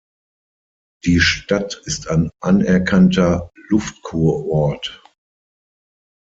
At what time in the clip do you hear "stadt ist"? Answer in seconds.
1.19-2.07